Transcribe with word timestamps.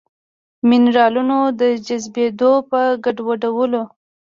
د 0.57 0.61
مېنرالونو 0.69 1.37
د 1.59 1.61
جذبېدو 1.87 2.51
په 2.69 2.79
ګډوډولو 3.03 3.83